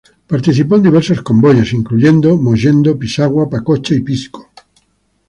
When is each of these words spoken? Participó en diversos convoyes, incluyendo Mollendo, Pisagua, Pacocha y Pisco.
Participó 0.33 0.77
en 0.77 0.81
diversos 0.81 1.21
convoyes, 1.21 1.73
incluyendo 1.73 2.35
Mollendo, 2.35 2.97
Pisagua, 2.97 3.47
Pacocha 3.47 3.93
y 3.93 3.99
Pisco. 3.99 4.49